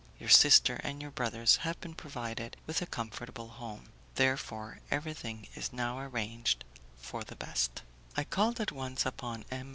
Your 0.17 0.29
sister 0.29 0.77
and 0.83 0.99
your 0.99 1.11
brothers 1.11 1.57
have 1.57 1.79
been 1.79 1.93
provided 1.93 2.57
with 2.65 2.81
a 2.81 2.87
comfortable 2.87 3.49
home; 3.49 3.89
therefore, 4.15 4.79
everything 4.89 5.47
is 5.53 5.71
now 5.71 5.99
arranged 5.99 6.63
for 6.97 7.23
the 7.23 7.35
best." 7.35 7.83
I 8.17 8.23
called 8.23 8.59
at 8.59 8.71
once 8.71 9.05
upon 9.05 9.45
M. 9.51 9.69